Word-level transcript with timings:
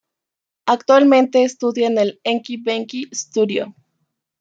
Actualmente 0.65 1.43
estudia 1.43 1.85
en 1.85 1.99
el 1.99 2.19
""Enki-Benki 2.23 3.07
Studio"". 3.13 3.75